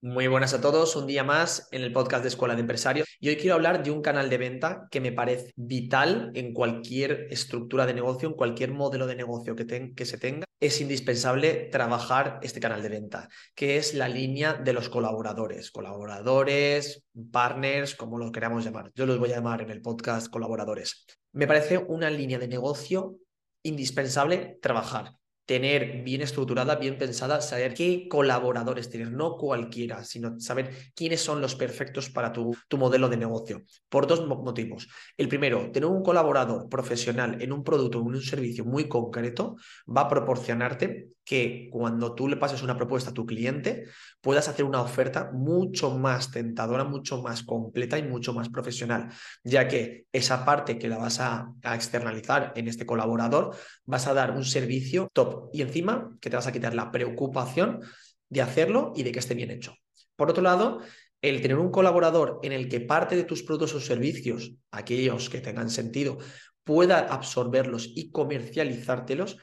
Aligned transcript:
Muy 0.00 0.28
buenas 0.28 0.54
a 0.54 0.60
todos, 0.60 0.94
un 0.94 1.08
día 1.08 1.24
más 1.24 1.66
en 1.72 1.82
el 1.82 1.92
podcast 1.92 2.22
de 2.22 2.28
Escuela 2.28 2.54
de 2.54 2.60
Empresarios. 2.60 3.08
Y 3.18 3.30
hoy 3.30 3.36
quiero 3.36 3.56
hablar 3.56 3.82
de 3.82 3.90
un 3.90 4.00
canal 4.00 4.30
de 4.30 4.38
venta 4.38 4.86
que 4.92 5.00
me 5.00 5.10
parece 5.10 5.50
vital 5.56 6.30
en 6.36 6.54
cualquier 6.54 7.26
estructura 7.30 7.84
de 7.84 7.94
negocio, 7.94 8.28
en 8.28 8.36
cualquier 8.36 8.70
modelo 8.70 9.08
de 9.08 9.16
negocio 9.16 9.56
que, 9.56 9.92
que 9.96 10.06
se 10.06 10.16
tenga. 10.16 10.44
Es 10.60 10.80
indispensable 10.80 11.68
trabajar 11.72 12.38
este 12.42 12.60
canal 12.60 12.80
de 12.80 12.90
venta, 12.90 13.28
que 13.56 13.76
es 13.76 13.92
la 13.92 14.08
línea 14.08 14.54
de 14.54 14.72
los 14.72 14.88
colaboradores, 14.88 15.72
colaboradores, 15.72 17.02
partners, 17.32 17.96
como 17.96 18.18
lo 18.18 18.30
queramos 18.30 18.64
llamar. 18.64 18.92
Yo 18.94 19.04
los 19.04 19.18
voy 19.18 19.32
a 19.32 19.36
llamar 19.36 19.62
en 19.62 19.70
el 19.70 19.82
podcast 19.82 20.28
colaboradores. 20.28 21.06
Me 21.32 21.48
parece 21.48 21.76
una 21.76 22.08
línea 22.08 22.38
de 22.38 22.46
negocio 22.46 23.16
indispensable 23.64 24.60
trabajar 24.62 25.17
tener 25.48 26.02
bien 26.02 26.20
estructurada, 26.20 26.76
bien 26.76 26.98
pensada, 26.98 27.40
saber 27.40 27.72
qué 27.72 28.06
colaboradores 28.06 28.90
tienes, 28.90 29.10
no 29.10 29.38
cualquiera, 29.38 30.04
sino 30.04 30.38
saber 30.38 30.92
quiénes 30.94 31.22
son 31.22 31.40
los 31.40 31.54
perfectos 31.54 32.10
para 32.10 32.30
tu, 32.34 32.54
tu 32.68 32.76
modelo 32.76 33.08
de 33.08 33.16
negocio. 33.16 33.62
Por 33.88 34.06
dos 34.06 34.26
motivos. 34.26 34.88
El 35.16 35.26
primero, 35.26 35.70
tener 35.70 35.88
un 35.88 36.02
colaborador 36.02 36.68
profesional 36.68 37.40
en 37.40 37.54
un 37.54 37.64
producto 37.64 37.98
o 37.98 38.02
en 38.02 38.16
un 38.16 38.20
servicio 38.20 38.66
muy 38.66 38.88
concreto 38.88 39.56
va 39.88 40.02
a 40.02 40.08
proporcionarte 40.08 41.12
que 41.28 41.68
cuando 41.70 42.14
tú 42.14 42.26
le 42.26 42.38
pases 42.38 42.62
una 42.62 42.74
propuesta 42.74 43.10
a 43.10 43.12
tu 43.12 43.26
cliente, 43.26 43.84
puedas 44.22 44.48
hacer 44.48 44.64
una 44.64 44.80
oferta 44.80 45.30
mucho 45.30 45.90
más 45.90 46.30
tentadora, 46.30 46.84
mucho 46.84 47.20
más 47.20 47.42
completa 47.42 47.98
y 47.98 48.02
mucho 48.02 48.32
más 48.32 48.48
profesional, 48.48 49.10
ya 49.44 49.68
que 49.68 50.06
esa 50.10 50.42
parte 50.46 50.78
que 50.78 50.88
la 50.88 50.96
vas 50.96 51.20
a, 51.20 51.52
externalizar 51.74 52.54
en 52.56 52.66
este 52.66 52.86
colaborador, 52.86 53.54
vas 53.84 54.06
a 54.06 54.14
dar 54.14 54.30
un 54.30 54.42
servicio 54.42 55.10
top 55.12 55.50
y 55.52 55.60
encima 55.60 56.16
que 56.18 56.30
te 56.30 56.36
vas 56.36 56.46
a 56.46 56.52
quitar 56.52 56.72
la 56.74 56.90
preocupación 56.90 57.82
de 58.30 58.40
hacerlo 58.40 58.94
y 58.96 59.02
de 59.02 59.12
que 59.12 59.18
esté 59.18 59.34
bien 59.34 59.50
hecho. 59.50 59.74
Por 60.16 60.30
otro 60.30 60.42
lado, 60.42 60.80
el 61.20 61.42
tener 61.42 61.58
un 61.58 61.70
colaborador 61.70 62.40
en 62.42 62.52
el 62.52 62.70
que 62.70 62.80
parte 62.80 63.16
de 63.16 63.24
tus 63.24 63.42
productos 63.42 63.74
o 63.74 63.80
servicios, 63.80 64.54
aquellos 64.70 65.28
que 65.28 65.42
tengan 65.42 65.68
sentido, 65.68 66.16
pueda 66.64 67.00
absorberlos 67.00 67.86
y 67.94 68.10
comercializártelos, 68.10 69.36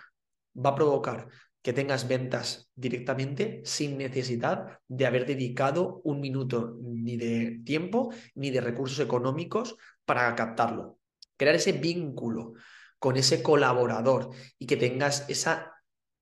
va 0.57 0.71
a 0.71 0.75
provocar 0.75 1.27
que 1.65 1.73
tengas 1.73 2.07
ventas 2.07 2.69
directamente 2.75 3.63
sin 3.65 3.97
necesidad 3.97 4.77
de 4.87 5.07
haber 5.07 5.25
dedicado 5.25 5.99
un 6.03 6.21
minuto 6.21 6.77
ni 6.79 7.17
de 7.17 7.59
tiempo 7.65 8.13
ni 8.35 8.51
de 8.51 8.61
recursos 8.61 8.99
económicos 8.99 9.75
para 10.05 10.35
captarlo. 10.35 10.99
Crear 11.37 11.55
ese 11.55 11.71
vínculo 11.71 12.53
con 12.99 13.17
ese 13.17 13.41
colaborador 13.41 14.29
y 14.59 14.67
que 14.67 14.77
tengas 14.77 15.27
esa 15.27 15.73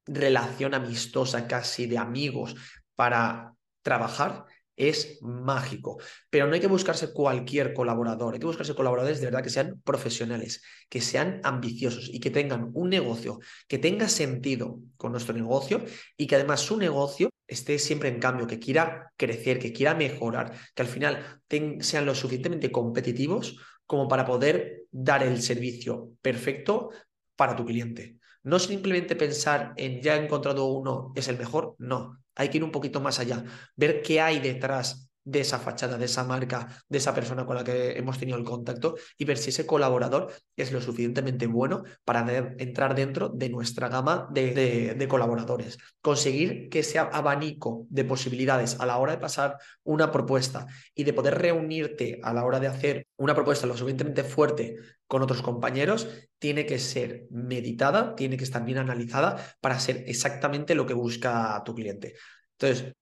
relación 0.06 0.76
amistosa, 0.76 1.46
casi 1.46 1.88
de 1.88 1.98
amigos, 1.98 2.56
para 2.96 3.54
trabajar, 3.82 4.46
es 4.76 5.20
mágico. 5.22 6.00
Pero 6.30 6.48
no 6.48 6.54
hay 6.54 6.60
que 6.60 6.68
buscarse 6.68 7.14
cualquier 7.14 7.74
colaborador, 7.74 8.34
hay 8.34 8.40
que 8.40 8.46
buscarse 8.46 8.76
colaboradores 8.76 9.20
de 9.20 9.28
verdad 9.28 9.44
que 9.44 9.50
sean 9.50 9.82
profesionales, 9.84 10.64
que 10.90 11.02
sean 11.02 11.42
ambiciosos 11.44 12.10
y 12.12 12.20
que 12.20 12.32
tengan 12.32 12.72
un 12.74 12.90
negocio 12.90 13.40
que 13.68 13.78
tenga 13.78 14.10
sentido 14.10 14.80
con 14.98 15.12
nuestro 15.12 15.34
negocio 15.34 15.84
y 16.18 16.28
que 16.28 16.36
además 16.36 16.62
su 16.62 16.78
negocio 16.78 17.30
esté 17.48 17.78
siempre 17.80 18.10
en 18.10 18.20
cambio, 18.20 18.48
que 18.48 18.60
quiera 18.60 19.12
crecer, 19.18 19.60
que 19.60 19.74
quiera 19.74 19.94
mejorar, 19.94 20.54
que 20.74 20.82
al 20.82 20.88
final 20.88 21.42
sean 21.80 22.06
lo 22.06 22.16
suficientemente 22.16 22.72
competitivos 22.72 23.58
como 23.86 24.08
para 24.08 24.26
poder 24.26 24.84
dar 24.92 25.24
el 25.24 25.42
servicio 25.42 26.12
perfecto 26.22 26.90
para 27.36 27.56
tu 27.56 27.66
cliente. 27.66 28.18
No 28.44 28.60
simplemente 28.60 29.16
pensar 29.16 29.74
en 29.78 30.02
ya 30.02 30.16
he 30.16 30.24
encontrado 30.24 30.66
uno, 30.66 31.14
es 31.16 31.28
el 31.28 31.38
mejor, 31.38 31.76
no. 31.80 32.23
Hay 32.36 32.50
que 32.50 32.58
ir 32.58 32.64
un 32.64 32.72
poquito 32.72 33.00
más 33.02 33.20
allá, 33.20 33.44
ver 33.76 34.02
qué 34.02 34.22
hay 34.22 34.40
detrás 34.40 35.10
de 35.24 35.42
esa 35.42 35.60
fachada, 35.60 35.98
de 35.98 36.06
esa 36.06 36.24
marca, 36.24 36.68
de 36.90 36.98
esa 36.98 37.14
persona 37.14 37.46
con 37.46 37.56
la 37.56 37.64
que 37.64 37.98
hemos 37.98 38.18
tenido 38.18 38.38
el 38.38 38.44
contacto 38.44 38.96
y 39.18 39.26
ver 39.26 39.38
si 39.38 39.50
ese 39.50 39.66
colaborador 39.66 40.32
es 40.56 40.72
lo 40.72 40.82
suficientemente 40.82 41.48
bueno 41.48 41.84
para 42.04 42.56
entrar 42.58 42.96
dentro 42.96 43.30
de 43.30 43.50
nuestra 43.50 43.90
gama 43.90 44.28
de, 44.32 44.96
de, 44.96 45.08
colaboradores. 45.08 45.78
Conseguir 46.02 46.70
que 46.70 46.80
ese 46.80 47.00
abanico 47.00 47.86
de 47.90 48.04
posibilidades 48.04 48.80
a 48.80 48.86
la 48.86 48.98
hora 48.98 49.14
de 49.14 49.18
pasar 49.20 49.58
una 49.84 50.12
propuesta 50.12 50.68
y 50.94 51.04
de 51.04 51.14
poder 51.14 51.38
reunirte 51.38 52.20
a 52.24 52.34
la 52.34 52.46
hora 52.46 52.60
de 52.60 52.68
hacer 52.68 53.08
una 53.18 53.36
propuesta 53.36 53.68
lo 53.68 53.78
suficientemente 53.78 54.24
fuerte 54.24 54.76
con 55.08 55.22
otros 55.22 55.42
compañeros, 55.42 56.08
tiene 56.40 56.66
que 56.66 56.80
ser 56.80 57.28
meditada, 57.30 58.16
tiene 58.16 58.36
que 58.36 58.44
estar 58.44 58.66
bien 58.66 58.80
analizada 58.80 59.56
para 59.62 59.80
ser 59.80 60.04
exactamente 60.08 60.76
lo 60.76 60.86
que 60.86 60.94
busca 60.94 61.62
tu 61.64 61.76
cliente. 61.76 62.16
Entonces, 62.64 62.94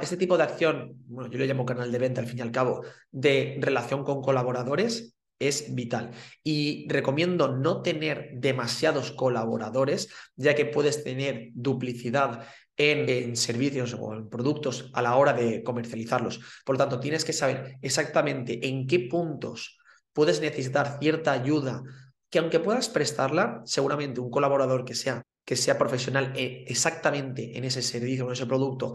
este 0.00 0.16
tipo 0.16 0.38
de 0.38 0.44
acción, 0.44 0.94
bueno, 1.06 1.30
yo 1.30 1.38
le 1.38 1.46
llamo 1.46 1.66
canal 1.66 1.92
de 1.92 1.98
venta 1.98 2.22
al 2.22 2.26
fin 2.26 2.38
y 2.38 2.40
al 2.40 2.50
cabo, 2.50 2.82
de 3.10 3.58
relación 3.60 4.04
con 4.04 4.22
colaboradores, 4.22 5.14
es 5.38 5.74
vital. 5.74 6.12
Y 6.42 6.88
recomiendo 6.88 7.54
no 7.54 7.82
tener 7.82 8.30
demasiados 8.36 9.12
colaboradores, 9.12 10.08
ya 10.34 10.54
que 10.54 10.64
puedes 10.64 11.04
tener 11.04 11.50
duplicidad 11.52 12.46
en, 12.74 13.06
en, 13.10 13.36
servicios 13.36 13.94
o 14.00 14.14
en 14.14 14.30
productos 14.30 14.90
a 14.94 15.02
la 15.02 15.16
hora 15.16 15.34
de 15.34 15.62
comercializarlos. 15.62 16.40
Por 16.64 16.76
lo 16.76 16.78
tanto, 16.78 16.98
tienes 16.98 17.26
que 17.26 17.34
saber 17.34 17.76
exactamente 17.82 18.66
en 18.66 18.86
qué 18.86 19.00
puntos 19.00 19.78
puedes 20.14 20.40
necesitar 20.40 20.96
cierta 21.00 21.32
ayuda, 21.32 21.82
que 22.30 22.38
aunque 22.38 22.60
puedas 22.60 22.88
prestarla, 22.88 23.60
seguramente 23.66 24.20
un 24.20 24.30
colaborador 24.30 24.86
que 24.86 24.94
sea 24.94 25.22
que 25.46 25.56
sea 25.56 25.78
profesional 25.78 26.32
eh, 26.34 26.64
exactamente 26.66 27.56
en 27.56 27.64
ese 27.64 27.80
servicio, 27.80 28.26
en 28.26 28.32
ese 28.32 28.46
producto, 28.46 28.94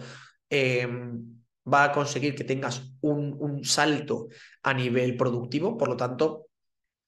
em, 0.49 1.41
va 1.65 1.85
a 1.85 1.91
conseguir 1.93 2.35
que 2.35 2.43
tengas 2.43 2.91
un, 2.99 3.63
salto 3.63 4.27
a 4.61 4.73
nivel 4.73 5.15
productivo, 5.15 5.77
por 5.77 5.87
lo 5.87 5.95
tanto, 5.95 6.47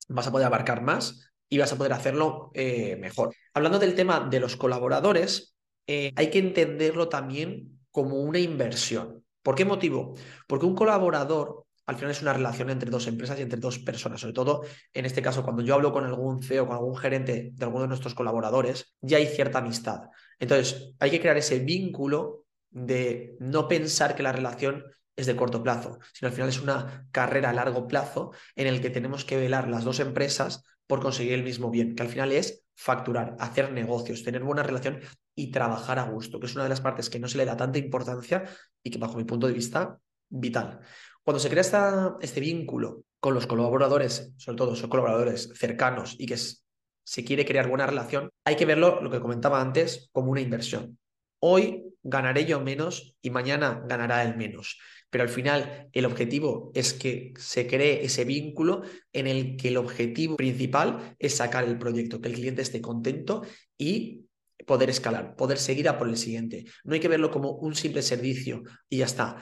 vas 0.07 0.27
a 0.27 0.31
poder 0.31 0.47
abarcar 0.47 0.81
más 0.81 1.33
y 1.49 1.57
vas 1.57 1.73
a 1.73 1.77
poder 1.77 1.91
hacerlo 1.91 2.51
eh, 2.53 2.95
mejor. 2.95 3.35
Hablando 3.53 3.79
del 3.79 3.95
tema 3.95 4.21
de 4.21 4.39
los 4.39 4.55
colaboradores, 4.55 5.55
eh, 5.87 6.13
hay 6.15 6.29
que 6.29 6.39
entenderlo 6.39 7.09
también 7.09 7.81
como 7.91 8.21
una 8.21 8.39
inversión. 8.39 9.25
¿Por 9.41 9.55
qué 9.55 9.65
motivo? 9.65 10.13
Porque 10.47 10.65
un 10.65 10.75
colaborador 10.75 11.65
al 11.85 11.95
final 11.95 12.11
es 12.11 12.21
una 12.21 12.33
relación 12.33 12.69
entre 12.69 12.89
dos 12.89 13.07
empresas 13.07 13.37
y 13.39 13.41
entre 13.41 13.59
dos 13.59 13.79
personas. 13.79 14.21
Sobre 14.21 14.33
todo, 14.33 14.63
en 14.93 15.05
este 15.05 15.21
caso, 15.21 15.43
cuando 15.43 15.61
yo 15.61 15.75
hablo 15.75 15.91
con 15.91 16.05
algún 16.05 16.41
CEO, 16.41 16.67
con 16.67 16.75
algún 16.75 16.95
gerente 16.95 17.51
de 17.53 17.65
alguno 17.65 17.83
de 17.83 17.89
nuestros 17.89 18.15
colaboradores, 18.15 18.95
ya 19.01 19.17
hay 19.17 19.27
cierta 19.27 19.59
amistad. 19.59 20.03
Entonces, 20.39 20.93
hay 20.99 21.11
que 21.11 21.19
crear 21.19 21.37
ese 21.37 21.59
vínculo 21.59 22.45
de 22.69 23.35
no 23.39 23.67
pensar 23.67 24.15
que 24.15 24.23
la 24.23 24.31
relación 24.31 24.83
es 25.15 25.27
de 25.27 25.35
corto 25.35 25.61
plazo, 25.61 25.99
sino 26.13 26.29
al 26.29 26.33
final 26.33 26.49
es 26.49 26.59
una 26.59 27.07
carrera 27.11 27.51
a 27.51 27.53
largo 27.53 27.87
plazo 27.87 28.31
en 28.55 28.67
el 28.67 28.81
que 28.81 28.89
tenemos 28.89 29.25
que 29.25 29.37
velar 29.37 29.67
las 29.67 29.83
dos 29.83 29.99
empresas 29.99 30.63
por 30.87 31.01
conseguir 31.01 31.33
el 31.33 31.43
mismo 31.43 31.69
bien, 31.69 31.95
que 31.95 32.03
al 32.03 32.09
final 32.09 32.31
es 32.31 32.65
facturar, 32.75 33.35
hacer 33.39 33.71
negocios, 33.71 34.23
tener 34.23 34.43
buena 34.43 34.63
relación 34.63 34.99
y 35.35 35.51
trabajar 35.51 35.99
a 35.99 36.09
gusto, 36.09 36.39
que 36.39 36.47
es 36.47 36.55
una 36.55 36.63
de 36.63 36.69
las 36.69 36.81
partes 36.81 37.09
que 37.09 37.19
no 37.19 37.27
se 37.27 37.37
le 37.37 37.45
da 37.45 37.55
tanta 37.55 37.77
importancia 37.77 38.43
y 38.81 38.89
que 38.89 38.97
bajo 38.97 39.17
mi 39.17 39.23
punto 39.23 39.47
de 39.47 39.53
vista 39.53 39.99
vital. 40.29 40.79
Cuando 41.23 41.39
se 41.39 41.49
crea 41.49 42.17
este 42.21 42.39
vínculo 42.41 43.05
con 43.19 43.33
los 43.33 43.47
colaboradores, 43.47 44.33
sobre 44.37 44.57
todo 44.57 44.75
son 44.75 44.89
colaboradores 44.89 45.49
cercanos 45.55 46.15
y 46.19 46.25
que 46.25 46.35
se 46.37 47.23
quiere 47.23 47.45
crear 47.45 47.69
buena 47.69 47.87
relación, 47.87 48.29
hay 48.45 48.55
que 48.55 48.65
verlo, 48.65 49.01
lo 49.01 49.09
que 49.09 49.21
comentaba 49.21 49.61
antes, 49.61 50.09
como 50.11 50.31
una 50.31 50.41
inversión. 50.41 50.97
Hoy 51.39 51.83
ganaré 52.03 52.45
yo 52.45 52.59
menos 52.59 53.15
y 53.21 53.29
mañana 53.29 53.83
ganará 53.87 54.23
él 54.23 54.35
menos. 54.35 54.79
Pero 55.09 55.23
al 55.23 55.29
final 55.29 55.89
el 55.93 56.05
objetivo 56.05 56.71
es 56.73 56.93
que 56.93 57.33
se 57.37 57.67
cree 57.67 58.03
ese 58.03 58.25
vínculo 58.25 58.81
en 59.13 59.27
el 59.27 59.55
que 59.55 59.69
el 59.69 59.77
objetivo 59.77 60.35
principal 60.35 61.15
es 61.19 61.37
sacar 61.37 61.63
el 61.63 61.77
proyecto, 61.77 62.19
que 62.19 62.29
el 62.29 62.35
cliente 62.35 62.61
esté 62.61 62.81
contento 62.81 63.43
y 63.77 64.25
poder 64.65 64.89
escalar, 64.89 65.35
poder 65.35 65.57
seguir 65.57 65.87
a 65.87 65.97
por 65.97 66.09
el 66.09 66.17
siguiente. 66.17 66.65
No 66.83 66.93
hay 66.93 66.99
que 66.99 67.07
verlo 67.07 67.31
como 67.31 67.51
un 67.51 67.75
simple 67.75 68.01
servicio 68.01 68.63
y 68.89 68.97
ya 68.97 69.05
está. 69.05 69.37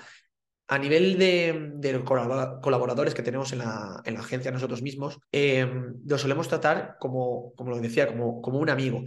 A 0.71 0.77
nivel 0.77 1.19
de, 1.19 2.01
colaboradores 2.05 3.13
que 3.13 3.23
tenemos 3.23 3.51
en 3.51 3.57
la, 3.57 4.01
en 4.05 4.13
la 4.13 4.21
agencia 4.21 4.51
nosotros 4.51 4.81
mismos, 4.81 5.19
eh, 5.29 5.69
lo 6.05 6.17
solemos 6.17 6.47
tratar 6.47 6.95
como, 6.97 7.53
como 7.55 7.71
lo 7.71 7.81
decía, 7.81 8.07
como, 8.07 8.39
un 8.39 8.69
amigo 8.69 9.03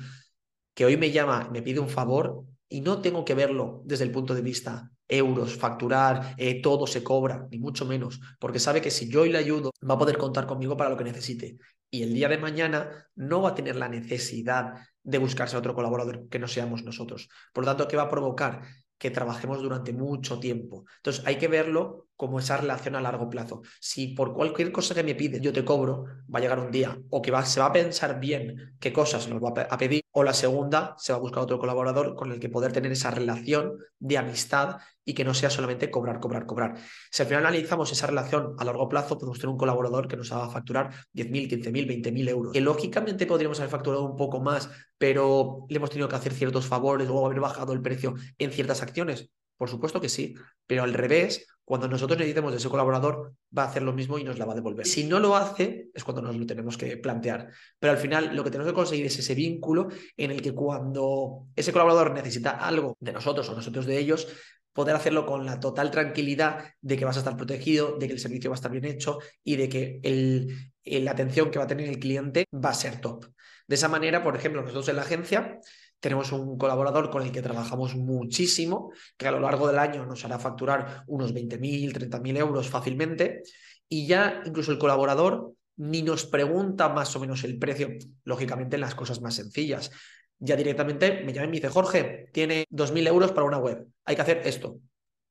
que 0.74 0.84
hoy 0.84 0.98
me 0.98 1.10
llama, 1.10 1.48
me 1.50 1.62
pide 1.62 1.80
un 1.80 1.88
favor 1.88 2.44
y 2.68 2.82
no 2.82 3.00
tengo 3.00 3.24
que 3.24 3.34
verlo 3.34 3.80
desde 3.86 4.04
el 4.04 4.10
punto 4.10 4.34
de 4.34 4.42
vista 4.42 4.90
euros, 5.08 5.56
facturar, 5.56 6.34
eh, 6.36 6.60
todo 6.60 6.86
se 6.86 7.02
cobra, 7.02 7.48
ni 7.50 7.58
mucho 7.58 7.86
menos, 7.86 8.20
porque 8.38 8.58
sabe 8.58 8.82
que 8.82 8.90
si 8.90 9.08
yo 9.08 9.24
le 9.24 9.38
ayudo, 9.38 9.70
va 9.88 9.94
a 9.94 9.98
poder 9.98 10.18
contar 10.18 10.46
conmigo 10.46 10.76
para 10.76 10.90
lo 10.90 10.98
que 10.98 11.04
necesite. 11.04 11.56
Y 11.90 12.02
el 12.02 12.12
día 12.12 12.28
de 12.28 12.36
mañana 12.36 13.08
no 13.14 13.40
va 13.40 13.50
a 13.50 13.54
tener 13.54 13.76
la 13.76 13.88
necesidad 13.88 14.74
de 15.02 15.16
buscarse 15.18 15.56
a 15.56 15.60
otro 15.60 15.74
colaborador 15.74 16.28
que 16.28 16.38
no 16.38 16.46
seamos 16.46 16.82
nosotros. 16.82 17.30
Por 17.54 17.64
lo 17.64 17.70
tanto, 17.70 17.88
¿qué 17.88 17.96
va 17.96 18.02
a 18.02 18.10
provocar? 18.10 18.60
Que 19.04 19.10
trabajemos 19.10 19.60
durante 19.60 19.92
mucho 19.92 20.40
tiempo. 20.40 20.86
Entonces 20.96 21.22
hay 21.26 21.36
que 21.36 21.46
verlo 21.46 22.08
como 22.24 22.38
esa 22.38 22.56
relación 22.56 22.96
a 22.96 23.00
largo 23.00 23.28
plazo. 23.28 23.62
Si 23.80 24.08
por 24.08 24.34
cualquier 24.34 24.72
cosa 24.72 24.94
que 24.94 25.02
me 25.02 25.14
pide 25.14 25.40
yo 25.40 25.52
te 25.52 25.64
cobro, 25.64 26.04
va 26.32 26.38
a 26.38 26.42
llegar 26.42 26.58
un 26.58 26.70
día 26.70 26.98
o 27.10 27.22
que 27.22 27.30
va, 27.30 27.44
se 27.44 27.60
va 27.60 27.66
a 27.66 27.72
pensar 27.72 28.18
bien 28.20 28.76
qué 28.80 28.92
cosas 28.92 29.28
nos 29.28 29.42
va 29.42 29.66
a 29.68 29.78
pedir, 29.78 30.04
o 30.16 30.22
la 30.22 30.32
segunda, 30.32 30.94
se 30.96 31.12
va 31.12 31.18
a 31.18 31.20
buscar 31.20 31.42
otro 31.42 31.58
colaborador 31.58 32.14
con 32.14 32.30
el 32.30 32.38
que 32.38 32.48
poder 32.48 32.72
tener 32.72 32.92
esa 32.92 33.10
relación 33.10 33.78
de 33.98 34.16
amistad 34.16 34.76
y 35.04 35.12
que 35.12 35.24
no 35.24 35.34
sea 35.34 35.50
solamente 35.50 35.90
cobrar, 35.90 36.20
cobrar, 36.20 36.46
cobrar. 36.46 36.76
Si 37.10 37.22
al 37.22 37.28
final 37.28 37.44
analizamos 37.44 37.90
esa 37.90 38.06
relación 38.06 38.54
a 38.58 38.64
largo 38.64 38.88
plazo, 38.88 39.18
podemos 39.18 39.38
tener 39.38 39.50
un 39.50 39.58
colaborador 39.58 40.06
que 40.06 40.16
nos 40.16 40.30
haga 40.32 40.48
facturar 40.48 40.90
10.000, 41.12 41.48
15.000, 41.48 42.02
20.000 42.02 42.28
euros. 42.28 42.52
Que 42.52 42.60
lógicamente 42.60 43.26
podríamos 43.26 43.58
haber 43.58 43.70
facturado 43.70 44.04
un 44.04 44.16
poco 44.16 44.40
más, 44.40 44.70
pero 44.96 45.66
le 45.68 45.76
hemos 45.76 45.90
tenido 45.90 46.08
que 46.08 46.16
hacer 46.16 46.32
ciertos 46.32 46.66
favores 46.66 47.08
o 47.10 47.26
haber 47.26 47.40
bajado 47.40 47.72
el 47.72 47.82
precio 47.82 48.14
en 48.38 48.52
ciertas 48.52 48.82
acciones. 48.82 49.30
Por 49.56 49.68
supuesto 49.68 50.00
que 50.00 50.08
sí, 50.08 50.34
pero 50.66 50.82
al 50.82 50.94
revés, 50.94 51.46
cuando 51.64 51.88
nosotros 51.88 52.18
necesitemos 52.18 52.52
de 52.52 52.58
ese 52.58 52.68
colaborador, 52.68 53.34
va 53.56 53.64
a 53.64 53.68
hacer 53.68 53.82
lo 53.82 53.92
mismo 53.92 54.18
y 54.18 54.24
nos 54.24 54.38
la 54.38 54.44
va 54.44 54.52
a 54.52 54.56
devolver. 54.56 54.86
Si 54.86 55.04
no 55.04 55.18
lo 55.18 55.34
hace, 55.34 55.88
es 55.94 56.04
cuando 56.04 56.20
nos 56.20 56.36
lo 56.36 56.44
tenemos 56.44 56.76
que 56.76 56.96
plantear. 56.98 57.50
Pero 57.78 57.92
al 57.92 57.98
final, 57.98 58.36
lo 58.36 58.44
que 58.44 58.50
tenemos 58.50 58.70
que 58.70 58.76
conseguir 58.76 59.06
es 59.06 59.18
ese 59.18 59.34
vínculo 59.34 59.88
en 60.16 60.30
el 60.30 60.42
que 60.42 60.52
cuando 60.52 61.46
ese 61.56 61.72
colaborador 61.72 62.12
necesita 62.12 62.50
algo 62.50 62.96
de 63.00 63.12
nosotros 63.12 63.48
o 63.48 63.54
nosotros 63.54 63.86
de 63.86 63.98
ellos, 63.98 64.28
poder 64.74 64.96
hacerlo 64.96 65.24
con 65.24 65.46
la 65.46 65.60
total 65.60 65.90
tranquilidad 65.90 66.64
de 66.80 66.96
que 66.98 67.04
vas 67.04 67.16
a 67.16 67.20
estar 67.20 67.36
protegido, 67.36 67.96
de 67.96 68.08
que 68.08 68.12
el 68.12 68.18
servicio 68.18 68.50
va 68.50 68.54
a 68.54 68.58
estar 68.58 68.72
bien 68.72 68.84
hecho 68.84 69.20
y 69.42 69.56
de 69.56 69.68
que 69.68 70.00
el, 70.02 70.72
la 70.84 71.12
atención 71.12 71.50
que 71.50 71.58
va 71.58 71.64
a 71.64 71.68
tener 71.68 71.88
el 71.88 71.98
cliente 71.98 72.46
va 72.52 72.70
a 72.70 72.74
ser 72.74 73.00
top. 73.00 73.24
De 73.66 73.76
esa 73.76 73.88
manera, 73.88 74.22
por 74.22 74.36
ejemplo, 74.36 74.60
nosotros 74.60 74.88
en 74.88 74.96
la 74.96 75.02
agencia 75.02 75.60
tenemos 76.04 76.32
un 76.32 76.58
colaborador 76.58 77.08
con 77.08 77.22
el 77.22 77.32
que 77.32 77.40
trabajamos 77.40 77.96
muchísimo, 77.96 78.92
que 79.16 79.26
a 79.26 79.30
lo 79.30 79.40
largo 79.40 79.66
del 79.66 79.78
año 79.78 80.04
nos 80.04 80.22
hará 80.26 80.38
facturar 80.38 81.02
unos 81.06 81.32
20.000, 81.32 81.94
30.000 81.94 82.36
euros 82.36 82.68
fácilmente. 82.68 83.42
Y 83.88 84.06
ya 84.06 84.42
incluso 84.44 84.70
el 84.70 84.78
colaborador 84.78 85.54
ni 85.78 86.02
nos 86.02 86.26
pregunta 86.26 86.90
más 86.90 87.16
o 87.16 87.20
menos 87.20 87.42
el 87.44 87.58
precio, 87.58 87.88
lógicamente 88.24 88.76
en 88.76 88.82
las 88.82 88.94
cosas 88.94 89.22
más 89.22 89.36
sencillas. 89.36 89.92
Ya 90.38 90.56
directamente 90.56 91.22
me 91.24 91.32
llama 91.32 91.46
y 91.46 91.48
me 91.48 91.56
dice, 91.56 91.70
Jorge, 91.70 92.28
tiene 92.34 92.66
2.000 92.70 93.06
euros 93.06 93.32
para 93.32 93.46
una 93.46 93.56
web, 93.56 93.86
hay 94.04 94.14
que 94.14 94.20
hacer 94.22 94.42
esto, 94.44 94.80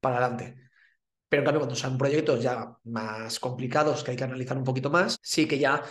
para 0.02 0.18
adelante. 0.18 0.63
Pero 1.34 1.50
en 1.50 1.58
cuando 1.58 1.76
son 1.76 1.98
proyectos 1.98 2.44
ya 2.44 2.78
más 2.84 3.40
complicados 3.40 4.04
que 4.04 4.12
hay 4.12 4.18
que 4.18 4.24
analizar 4.24 4.56
un 4.56 4.64
poquito 4.64 4.92
más, 4.92 5.18
sí 5.24 5.48
que 5.48 5.58
ya 5.58 5.82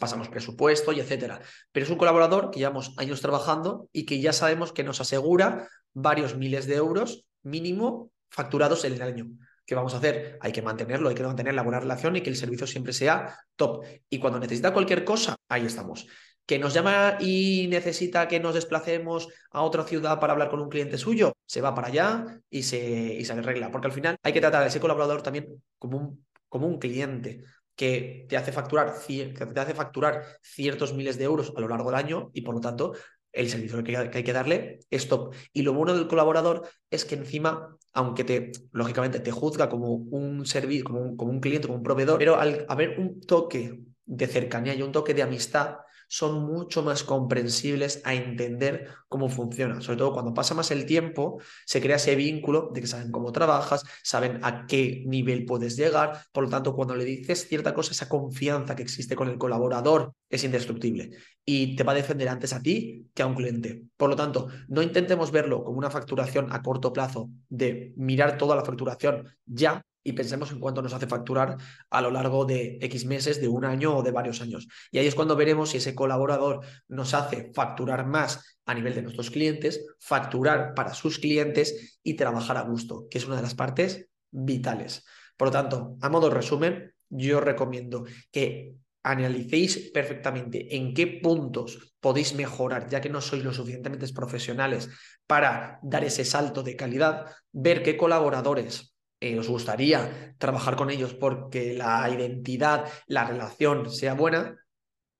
pasamos 0.00 0.30
presupuesto 0.30 0.90
y 0.90 1.00
etcétera. 1.00 1.38
Pero 1.70 1.84
es 1.84 1.92
un 1.92 1.98
colaborador 1.98 2.50
que 2.50 2.60
llevamos 2.60 2.94
años 2.96 3.20
trabajando 3.20 3.90
y 3.92 4.06
que 4.06 4.22
ya 4.22 4.32
sabemos 4.32 4.72
que 4.72 4.84
nos 4.84 5.02
asegura 5.02 5.68
varios 5.92 6.38
miles 6.38 6.66
de 6.66 6.76
euros 6.76 7.26
mínimo 7.42 8.10
facturados 8.30 8.86
en 8.86 8.94
el 8.94 9.02
año. 9.02 9.26
¿Qué 9.66 9.74
vamos 9.74 9.92
a 9.92 9.98
hacer? 9.98 10.38
Hay 10.40 10.52
que 10.52 10.62
mantenerlo, 10.62 11.10
hay 11.10 11.14
que 11.14 11.24
mantener 11.24 11.52
la 11.52 11.62
buena 11.62 11.80
relación 11.80 12.16
y 12.16 12.22
que 12.22 12.30
el 12.30 12.36
servicio 12.36 12.66
siempre 12.66 12.94
sea 12.94 13.38
top. 13.54 13.84
Y 14.08 14.18
cuando 14.18 14.40
necesita 14.40 14.72
cualquier 14.72 15.04
cosa, 15.04 15.36
ahí 15.50 15.66
estamos 15.66 16.06
que 16.46 16.58
nos 16.58 16.72
llama 16.72 17.18
y 17.20 17.66
necesita 17.68 18.28
que 18.28 18.40
nos 18.40 18.54
desplacemos 18.54 19.28
a 19.50 19.62
otra 19.62 19.84
ciudad 19.84 20.20
para 20.20 20.32
hablar 20.32 20.48
con 20.48 20.60
un 20.60 20.68
cliente 20.68 20.96
suyo, 20.96 21.36
se 21.44 21.60
va 21.60 21.74
para 21.74 21.88
allá 21.88 22.40
y 22.48 22.62
se, 22.62 22.78
y 22.78 23.24
se 23.24 23.32
arregla. 23.32 23.70
Porque 23.70 23.88
al 23.88 23.92
final 23.92 24.16
hay 24.22 24.32
que 24.32 24.40
tratar 24.40 24.62
a 24.62 24.66
ese 24.66 24.80
colaborador 24.80 25.22
también 25.22 25.62
como 25.78 25.98
un, 25.98 26.26
como 26.48 26.68
un 26.68 26.78
cliente 26.78 27.42
que 27.74 28.26
te 28.28 28.36
hace, 28.36 28.52
facturar, 28.52 28.94
que 29.06 29.26
te 29.26 29.60
hace 29.60 29.74
facturar 29.74 30.22
ciertos 30.40 30.94
miles 30.94 31.18
de 31.18 31.24
euros 31.24 31.52
a 31.54 31.60
lo 31.60 31.68
largo 31.68 31.90
del 31.90 31.98
año 31.98 32.30
y 32.32 32.40
por 32.40 32.54
lo 32.54 32.60
tanto 32.60 32.94
el 33.32 33.50
servicio 33.50 33.84
que, 33.84 33.96
hay 33.96 34.24
que 34.24 34.32
darle 34.32 34.78
es 34.88 35.08
top. 35.08 35.34
Y 35.52 35.62
lo 35.62 35.74
bueno 35.74 35.94
del 35.94 36.08
colaborador 36.08 36.68
es 36.90 37.04
que 37.04 37.16
encima, 37.16 37.76
aunque 37.92 38.24
te, 38.24 38.52
lógicamente, 38.72 39.20
te 39.20 39.30
juzga 39.30 39.68
como 39.68 39.92
un 39.92 40.46
servicio, 40.46 40.84
como 40.84 41.00
un, 41.00 41.16
como 41.16 41.32
un 41.32 41.40
cliente, 41.40 41.66
como 41.68 41.78
un 41.78 41.84
proveedor, 41.84 42.18
pero 42.18 42.36
al 42.36 42.64
haber 42.68 42.98
un 42.98 43.20
toque 43.20 43.78
de 44.06 44.26
cercanía 44.26 44.74
y 44.74 44.82
un 44.82 44.92
toque 44.92 45.14
de 45.14 45.22
amistad, 45.22 45.76
son 46.08 46.44
mucho 46.44 46.82
más 46.82 47.02
comprensibles 47.02 48.00
a 48.04 48.14
entender 48.14 48.88
cómo 49.08 49.28
funciona. 49.28 49.80
Sobre 49.80 49.98
todo 49.98 50.12
cuando 50.12 50.34
pasa 50.34 50.54
más 50.54 50.70
el 50.70 50.86
tiempo, 50.86 51.40
se 51.64 51.80
crea 51.80 51.96
ese 51.96 52.14
vínculo 52.14 52.70
de 52.72 52.80
que 52.80 52.86
saben 52.86 53.10
cómo 53.10 53.32
trabajas, 53.32 53.82
saben 54.02 54.40
a 54.42 54.66
qué 54.66 55.02
nivel 55.06 55.44
puedes 55.44 55.76
llegar. 55.76 56.22
Por 56.32 56.44
lo 56.44 56.50
tanto, 56.50 56.74
cuando 56.74 56.94
le 56.94 57.04
dices 57.04 57.48
cierta 57.48 57.74
cosa, 57.74 57.92
esa 57.92 58.08
confianza 58.08 58.76
que 58.76 58.82
existe 58.82 59.16
con 59.16 59.28
el 59.28 59.38
colaborador 59.38 60.12
es 60.30 60.44
indestructible 60.44 61.10
y 61.44 61.76
te 61.76 61.84
va 61.84 61.92
a 61.92 61.96
defender 61.96 62.28
antes 62.28 62.52
a 62.52 62.60
ti 62.60 63.08
que 63.14 63.22
a 63.22 63.26
un 63.26 63.34
cliente. 63.34 63.84
Por 63.96 64.10
lo 64.10 64.16
tanto, 64.16 64.48
no 64.68 64.82
intentemos 64.82 65.30
verlo 65.30 65.64
como 65.64 65.78
una 65.78 65.90
facturación 65.90 66.52
a 66.52 66.62
corto 66.62 66.92
plazo 66.92 67.30
de 67.48 67.92
mirar 67.96 68.38
toda 68.38 68.56
la 68.56 68.64
facturación 68.64 69.28
ya, 69.44 69.84
y 70.06 70.12
pensemos 70.12 70.52
en 70.52 70.60
cuánto 70.60 70.82
nos 70.82 70.94
hace 70.94 71.08
facturar 71.08 71.56
a 71.90 72.00
lo 72.00 72.12
largo 72.12 72.44
de 72.44 72.78
X 72.80 73.06
meses, 73.06 73.40
de 73.40 73.48
un 73.48 73.64
año 73.64 73.96
o 73.96 74.02
de 74.04 74.12
varios 74.12 74.40
años. 74.40 74.68
Y 74.92 74.98
ahí 74.98 75.06
es 75.08 75.16
cuando 75.16 75.34
veremos 75.34 75.70
si 75.70 75.78
ese 75.78 75.96
colaborador 75.96 76.60
nos 76.86 77.12
hace 77.12 77.50
facturar 77.52 78.06
más 78.06 78.56
a 78.66 78.74
nivel 78.74 78.94
de 78.94 79.02
nuestros 79.02 79.32
clientes, 79.32 79.84
facturar 79.98 80.74
para 80.74 80.94
sus 80.94 81.18
clientes 81.18 81.98
y 82.04 82.14
trabajar 82.14 82.56
a 82.56 82.62
gusto, 82.62 83.08
que 83.10 83.18
es 83.18 83.26
una 83.26 83.34
de 83.34 83.42
las 83.42 83.56
partes 83.56 84.06
vitales. 84.30 85.04
Por 85.36 85.48
lo 85.48 85.52
tanto, 85.52 85.96
a 86.00 86.08
modo 86.08 86.30
resumen, 86.30 86.94
yo 87.08 87.40
recomiendo 87.40 88.04
que 88.30 88.76
analicéis 89.02 89.90
perfectamente 89.92 90.76
en 90.76 90.94
qué 90.94 91.06
puntos 91.20 91.96
podéis 91.98 92.34
mejorar, 92.34 92.88
ya 92.88 93.00
que 93.00 93.10
no 93.10 93.20
sois 93.20 93.42
lo 93.42 93.52
suficientemente 93.52 94.06
profesionales 94.12 94.88
para 95.26 95.80
dar 95.82 96.04
ese 96.04 96.24
salto 96.24 96.62
de 96.62 96.76
calidad, 96.76 97.26
ver 97.50 97.82
qué 97.82 97.96
colaboradores 97.96 98.95
eh, 99.20 99.38
os 99.38 99.48
gustaría 99.48 100.34
trabajar 100.38 100.76
con 100.76 100.90
ellos 100.90 101.14
porque 101.14 101.74
la 101.74 102.08
identidad, 102.10 102.86
la 103.06 103.24
relación 103.24 103.90
sea 103.90 104.14
buena 104.14 104.56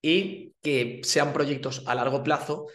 y 0.02 0.54
que 0.62 1.00
sean 1.04 1.32
proyectos 1.32 1.82
a 1.86 1.94
largo 1.94 2.22
plazo 2.22 2.66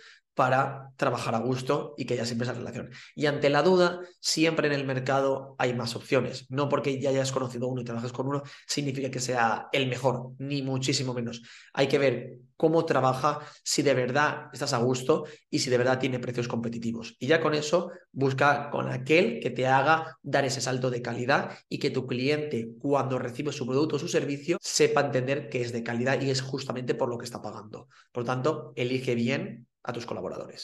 para 0.42 0.92
trabajar 0.96 1.36
a 1.36 1.38
gusto 1.38 1.94
y 2.00 2.06
que 2.06 2.16
haya 2.16 2.26
siempre 2.26 2.48
esa 2.48 2.58
relación. 2.58 2.90
Y 3.14 3.28
ante 3.28 3.48
la 3.48 3.62
duda, 3.62 4.00
siempre 4.20 4.66
en 4.66 4.74
el 4.74 4.86
mercado 4.86 5.56
hay 5.60 5.76
más 5.76 5.96
opciones. 5.96 6.48
No 6.50 6.68
porque 6.68 7.00
ya 7.00 7.12
hayas 7.12 7.32
conocido 7.32 7.68
uno 7.68 7.82
y 7.82 7.84
trabajes 7.84 8.12
con 8.12 8.28
uno, 8.28 8.42
significa 8.66 9.12
que 9.12 9.20
sea 9.20 9.70
el 9.72 9.88
mejor, 9.88 10.32
ni 10.40 10.64
muchísimo 10.64 11.14
menos. 11.14 11.44
Hay 11.74 11.86
que 11.86 12.00
ver 12.00 12.40
cómo 12.58 12.86
trabaja, 12.86 13.42
si 13.64 13.84
de 13.84 13.94
verdad 13.94 14.50
estás 14.52 14.74
a 14.74 14.80
gusto 14.80 15.26
y 15.48 15.60
si 15.60 15.70
de 15.70 15.78
verdad 15.78 16.00
tiene 16.00 16.18
precios 16.18 16.48
competitivos. 16.48 17.16
Y 17.20 17.28
ya 17.28 17.40
con 17.40 17.54
eso, 17.54 17.92
busca 18.12 18.72
con 18.72 18.90
aquel 18.90 19.40
que 19.42 19.52
te 19.52 19.68
haga 19.68 20.18
dar 20.24 20.46
ese 20.46 20.60
salto 20.60 20.90
de 20.90 21.04
calidad 21.04 21.52
y 21.70 21.78
que 21.78 21.92
tu 21.92 22.08
cliente, 22.08 22.72
cuando 22.80 23.20
recibe 23.20 23.52
su 23.52 23.68
producto 23.68 23.98
o 23.98 24.00
su 24.00 24.08
servicio, 24.08 24.58
sepa 24.60 25.02
entender 25.02 25.50
que 25.50 25.62
es 25.62 25.72
de 25.72 25.84
calidad 25.84 26.20
y 26.20 26.32
es 26.32 26.42
justamente 26.42 26.96
por 26.96 27.10
lo 27.10 27.20
que 27.20 27.26
está 27.26 27.44
pagando. 27.44 27.90
Por 28.12 28.24
lo 28.24 28.26
tanto, 28.26 28.74
elige 28.76 29.14
bien 29.14 29.68
a 29.84 29.94
tus 29.94 30.06
colaboradores. 30.06 30.60